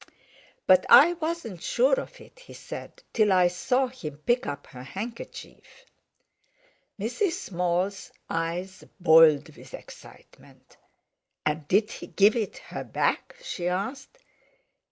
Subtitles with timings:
[0.65, 4.81] "But I wasn't sure of it," he said, "till I saw him pick up her
[4.81, 5.85] handkerchief."
[6.99, 7.33] Mrs.
[7.33, 10.75] Small's eyes boiled with excitement.
[11.45, 14.17] "And did he give it her back?" she asked.